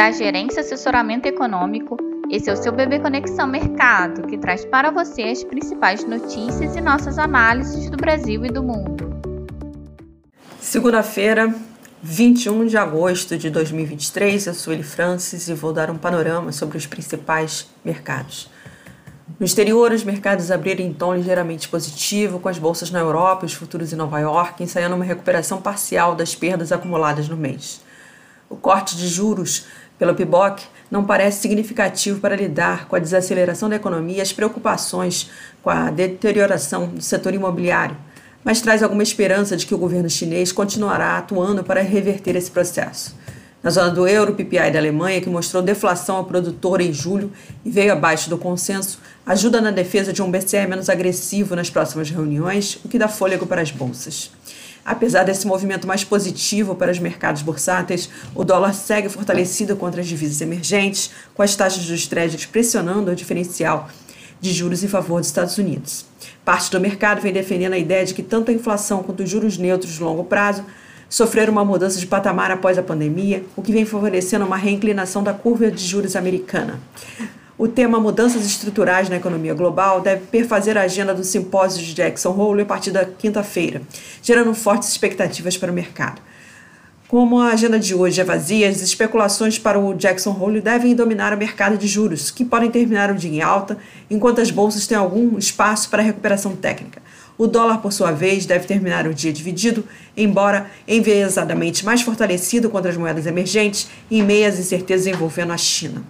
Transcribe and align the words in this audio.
da 0.00 0.10
Gerência 0.10 0.62
Assessoramento 0.62 1.28
Econômico. 1.28 1.94
Esse 2.30 2.48
é 2.48 2.54
o 2.54 2.56
seu 2.56 2.72
Bebê 2.72 2.98
Conexão 2.98 3.46
Mercado, 3.46 4.26
que 4.26 4.38
traz 4.38 4.64
para 4.64 4.90
você 4.90 5.24
as 5.24 5.44
principais 5.44 6.08
notícias 6.08 6.74
e 6.74 6.80
nossas 6.80 7.18
análises 7.18 7.90
do 7.90 7.98
Brasil 7.98 8.42
e 8.46 8.48
do 8.48 8.62
mundo. 8.62 9.10
Segunda-feira, 10.58 11.54
21 12.02 12.64
de 12.64 12.78
agosto 12.78 13.36
de 13.36 13.50
2023, 13.50 14.46
eu 14.46 14.54
sou 14.54 14.72
Eli 14.72 14.82
Francis 14.82 15.48
e 15.48 15.52
vou 15.52 15.70
dar 15.70 15.90
um 15.90 15.98
panorama 15.98 16.50
sobre 16.50 16.78
os 16.78 16.86
principais 16.86 17.68
mercados. 17.84 18.48
No 19.38 19.44
exterior, 19.44 19.92
os 19.92 20.02
mercados 20.02 20.50
abriram 20.50 20.82
em 20.82 20.94
tom 20.94 21.14
ligeiramente 21.14 21.68
positivo, 21.68 22.40
com 22.40 22.48
as 22.48 22.58
bolsas 22.58 22.90
na 22.90 23.00
Europa 23.00 23.44
e 23.44 23.48
os 23.48 23.52
futuros 23.52 23.92
em 23.92 23.96
Nova 23.96 24.18
York 24.18 24.62
ensaiando 24.62 24.96
uma 24.96 25.04
recuperação 25.04 25.60
parcial 25.60 26.14
das 26.14 26.34
perdas 26.34 26.72
acumuladas 26.72 27.28
no 27.28 27.36
mês. 27.36 27.82
O 28.48 28.56
corte 28.56 28.96
de 28.96 29.06
juros 29.06 29.66
pelo 30.00 30.14
PIBOC 30.14 30.62
não 30.90 31.04
parece 31.04 31.42
significativo 31.42 32.20
para 32.20 32.34
lidar 32.34 32.88
com 32.88 32.96
a 32.96 32.98
desaceleração 32.98 33.68
da 33.68 33.76
economia 33.76 34.16
e 34.16 34.20
as 34.22 34.32
preocupações 34.32 35.30
com 35.62 35.68
a 35.68 35.90
deterioração 35.90 36.86
do 36.86 37.02
setor 37.02 37.34
imobiliário, 37.34 37.94
mas 38.42 38.62
traz 38.62 38.82
alguma 38.82 39.02
esperança 39.02 39.58
de 39.58 39.66
que 39.66 39.74
o 39.74 39.78
governo 39.78 40.08
chinês 40.08 40.52
continuará 40.52 41.18
atuando 41.18 41.62
para 41.62 41.82
reverter 41.82 42.34
esse 42.34 42.50
processo. 42.50 43.14
Na 43.62 43.68
zona 43.68 43.90
do 43.90 44.08
euro, 44.08 44.32
o 44.32 44.34
PPI 44.34 44.70
da 44.70 44.78
Alemanha, 44.78 45.20
que 45.20 45.28
mostrou 45.28 45.62
deflação 45.62 46.16
ao 46.16 46.24
produtor 46.24 46.80
em 46.80 46.94
julho 46.94 47.30
e 47.62 47.70
veio 47.70 47.92
abaixo 47.92 48.30
do 48.30 48.38
consenso, 48.38 48.98
ajuda 49.26 49.60
na 49.60 49.70
defesa 49.70 50.14
de 50.14 50.22
um 50.22 50.30
BCE 50.30 50.66
menos 50.66 50.88
agressivo 50.88 51.54
nas 51.54 51.68
próximas 51.68 52.08
reuniões, 52.08 52.80
o 52.82 52.88
que 52.88 52.98
dá 52.98 53.06
fôlego 53.06 53.46
para 53.46 53.60
as 53.60 53.70
bolsas. 53.70 54.30
Apesar 54.84 55.24
desse 55.24 55.46
movimento 55.46 55.86
mais 55.86 56.04
positivo 56.04 56.74
para 56.74 56.90
os 56.90 56.98
mercados 56.98 57.42
bursáteis, 57.42 58.08
o 58.34 58.44
dólar 58.44 58.72
segue 58.72 59.08
fortalecido 59.08 59.76
contra 59.76 60.00
as 60.00 60.06
divisas 60.06 60.40
emergentes, 60.40 61.10
com 61.34 61.42
as 61.42 61.54
taxas 61.54 61.86
dos 61.86 62.06
créditos 62.06 62.46
pressionando 62.46 63.10
o 63.10 63.14
diferencial 63.14 63.88
de 64.40 64.52
juros 64.52 64.82
em 64.82 64.88
favor 64.88 65.20
dos 65.20 65.28
Estados 65.28 65.58
Unidos. 65.58 66.06
Parte 66.44 66.70
do 66.70 66.80
mercado 66.80 67.20
vem 67.20 67.32
defendendo 67.32 67.74
a 67.74 67.78
ideia 67.78 68.04
de 68.04 68.14
que 68.14 68.22
tanto 68.22 68.50
a 68.50 68.54
inflação 68.54 69.02
quanto 69.02 69.22
os 69.22 69.30
juros 69.30 69.58
neutros 69.58 69.92
de 69.92 70.02
longo 70.02 70.24
prazo 70.24 70.64
sofreram 71.08 71.52
uma 71.52 71.64
mudança 71.64 71.98
de 71.98 72.06
patamar 72.06 72.50
após 72.50 72.78
a 72.78 72.82
pandemia, 72.82 73.44
o 73.56 73.62
que 73.62 73.72
vem 73.72 73.84
favorecendo 73.84 74.46
uma 74.46 74.56
reinclinação 74.56 75.22
da 75.22 75.34
curva 75.34 75.70
de 75.70 75.84
juros 75.84 76.16
americana. 76.16 76.80
O 77.60 77.68
tema 77.68 78.00
Mudanças 78.00 78.46
Estruturais 78.46 79.10
na 79.10 79.16
Economia 79.16 79.52
Global 79.52 80.00
deve 80.00 80.22
perfazer 80.28 80.78
a 80.78 80.80
agenda 80.84 81.12
do 81.12 81.22
simpósio 81.22 81.84
de 81.84 81.92
Jackson 81.92 82.30
Hole 82.30 82.62
a 82.62 82.64
partir 82.64 82.90
da 82.90 83.04
quinta-feira, 83.04 83.82
gerando 84.22 84.54
fortes 84.54 84.88
expectativas 84.88 85.58
para 85.58 85.70
o 85.70 85.74
mercado. 85.74 86.22
Como 87.06 87.38
a 87.38 87.48
agenda 87.48 87.78
de 87.78 87.94
hoje 87.94 88.18
é 88.18 88.24
vazia, 88.24 88.66
as 88.66 88.80
especulações 88.80 89.58
para 89.58 89.78
o 89.78 89.92
Jackson 89.92 90.34
Hole 90.40 90.62
devem 90.62 90.94
dominar 90.94 91.34
o 91.34 91.36
mercado 91.36 91.76
de 91.76 91.86
juros, 91.86 92.30
que 92.30 92.46
podem 92.46 92.70
terminar 92.70 93.10
o 93.10 93.14
dia 93.14 93.30
em 93.30 93.42
alta, 93.42 93.76
enquanto 94.10 94.40
as 94.40 94.50
bolsas 94.50 94.86
têm 94.86 94.96
algum 94.96 95.36
espaço 95.36 95.90
para 95.90 96.02
recuperação 96.02 96.56
técnica. 96.56 97.02
O 97.36 97.46
dólar, 97.46 97.82
por 97.82 97.92
sua 97.92 98.10
vez, 98.10 98.46
deve 98.46 98.66
terminar 98.66 99.06
o 99.06 99.12
dia 99.12 99.34
dividido, 99.34 99.84
embora 100.16 100.70
enviesadamente 100.88 101.84
mais 101.84 102.00
fortalecido 102.00 102.70
contra 102.70 102.90
as 102.90 102.96
moedas 102.96 103.26
emergentes 103.26 103.86
e 104.10 104.20
em 104.20 104.22
meias 104.22 104.58
incertezas 104.58 105.06
envolvendo 105.06 105.52
a 105.52 105.58
China. 105.58 106.02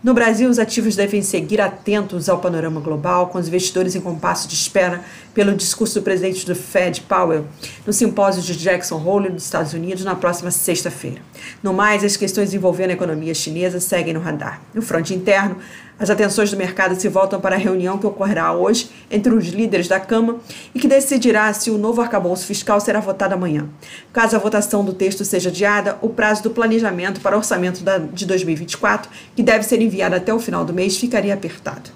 No 0.00 0.14
Brasil, 0.14 0.48
os 0.48 0.60
ativos 0.60 0.94
devem 0.94 1.22
seguir 1.22 1.60
atentos 1.60 2.28
ao 2.28 2.38
panorama 2.38 2.80
global, 2.80 3.26
com 3.30 3.38
os 3.38 3.48
investidores 3.48 3.96
em 3.96 4.00
compasso 4.00 4.46
de 4.46 4.54
espera 4.54 5.02
pelo 5.34 5.56
discurso 5.56 5.98
do 5.98 6.04
presidente 6.04 6.46
do 6.46 6.54
Fed, 6.54 7.00
Powell, 7.00 7.46
no 7.84 7.92
simpósio 7.92 8.40
de 8.40 8.56
Jackson 8.56 9.02
Hole, 9.04 9.28
nos 9.28 9.42
Estados 9.42 9.72
Unidos, 9.72 10.04
na 10.04 10.14
próxima 10.14 10.52
sexta-feira. 10.52 11.20
No 11.64 11.74
mais, 11.74 12.04
as 12.04 12.16
questões 12.16 12.54
envolvendo 12.54 12.90
a 12.90 12.92
economia 12.92 13.34
chinesa 13.34 13.80
seguem 13.80 14.14
no 14.14 14.20
radar. 14.20 14.62
No 14.72 14.82
fronte 14.82 15.12
interno, 15.12 15.56
as 15.98 16.10
atenções 16.10 16.50
do 16.50 16.56
mercado 16.56 16.98
se 16.98 17.08
voltam 17.08 17.40
para 17.40 17.56
a 17.56 17.58
reunião 17.58 17.98
que 17.98 18.06
ocorrerá 18.06 18.52
hoje 18.52 18.90
entre 19.10 19.34
os 19.34 19.46
líderes 19.48 19.88
da 19.88 19.98
Câmara 19.98 20.38
e 20.74 20.78
que 20.78 20.86
decidirá 20.86 21.52
se 21.52 21.70
o 21.70 21.78
novo 21.78 22.00
arcabouço 22.00 22.46
fiscal 22.46 22.80
será 22.80 23.00
votado 23.00 23.34
amanhã. 23.34 23.68
Caso 24.12 24.36
a 24.36 24.38
votação 24.38 24.84
do 24.84 24.92
texto 24.92 25.24
seja 25.24 25.48
adiada, 25.48 25.98
o 26.00 26.08
prazo 26.08 26.44
do 26.44 26.50
planejamento 26.50 27.20
para 27.20 27.34
o 27.34 27.38
orçamento 27.38 27.82
de 28.12 28.26
2024, 28.26 29.10
que 29.34 29.42
deve 29.42 29.64
ser 29.64 29.82
enviado 29.82 30.14
até 30.14 30.32
o 30.32 30.38
final 30.38 30.64
do 30.64 30.72
mês, 30.72 30.96
ficaria 30.96 31.34
apertado. 31.34 31.90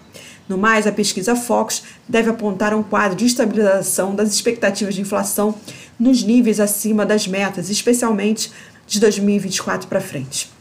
No 0.48 0.58
mais, 0.58 0.86
a 0.86 0.92
pesquisa 0.92 1.36
Focus 1.36 1.82
deve 2.08 2.28
apontar 2.28 2.74
um 2.74 2.82
quadro 2.82 3.16
de 3.16 3.24
estabilização 3.24 4.14
das 4.14 4.34
expectativas 4.34 4.94
de 4.94 5.00
inflação 5.00 5.54
nos 5.98 6.22
níveis 6.22 6.58
acima 6.58 7.06
das 7.06 7.28
metas, 7.28 7.70
especialmente 7.70 8.52
de 8.86 8.98
2024 9.00 9.88
para 9.88 10.00
frente. 10.00 10.51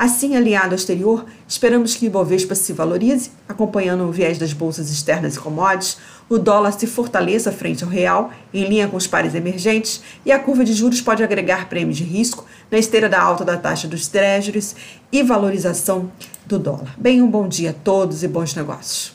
Assim, 0.00 0.34
aliado 0.34 0.70
ao 0.70 0.76
exterior, 0.76 1.26
esperamos 1.46 1.94
que 1.94 2.06
o 2.06 2.08
Ibovespa 2.08 2.54
se 2.54 2.72
valorize, 2.72 3.32
acompanhando 3.46 4.04
o 4.04 4.10
viés 4.10 4.38
das 4.38 4.54
bolsas 4.54 4.90
externas 4.90 5.36
e 5.36 5.38
commodities, 5.38 5.98
o 6.26 6.38
dólar 6.38 6.72
se 6.72 6.86
fortaleça 6.86 7.52
frente 7.52 7.84
ao 7.84 7.90
real, 7.90 8.30
em 8.54 8.64
linha 8.64 8.88
com 8.88 8.96
os 8.96 9.06
pares 9.06 9.34
emergentes, 9.34 10.02
e 10.24 10.32
a 10.32 10.38
curva 10.38 10.64
de 10.64 10.72
juros 10.72 11.02
pode 11.02 11.22
agregar 11.22 11.68
prêmios 11.68 11.98
de 11.98 12.04
risco 12.04 12.46
na 12.70 12.78
esteira 12.78 13.10
da 13.10 13.20
alta 13.20 13.44
da 13.44 13.58
taxa 13.58 13.86
dos 13.86 14.08
treasuries 14.08 14.74
e 15.12 15.22
valorização 15.22 16.10
do 16.46 16.58
dólar. 16.58 16.94
Bem, 16.96 17.20
um 17.20 17.30
bom 17.30 17.46
dia 17.46 17.72
a 17.72 17.74
todos 17.74 18.22
e 18.22 18.28
bons 18.28 18.54
negócios. 18.54 19.12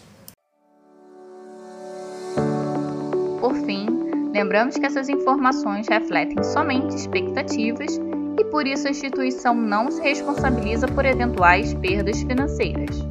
Por 3.39 3.55
fim, 3.65 3.87
lembramos 4.31 4.77
que 4.77 4.85
essas 4.85 5.09
informações 5.09 5.87
refletem 5.89 6.43
somente 6.43 6.95
expectativas 6.95 7.99
por 8.51 8.67
isso 8.67 8.87
a 8.87 8.91
instituição 8.91 9.55
não 9.55 9.91
se 9.91 10.01
responsabiliza 10.01 10.87
por 10.87 11.05
eventuais 11.05 11.73
perdas 11.73 12.21
financeiras. 12.21 13.05